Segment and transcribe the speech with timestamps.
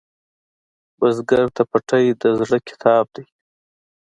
[0.97, 3.25] بزګر ته پټی د زړۀ کتاب دی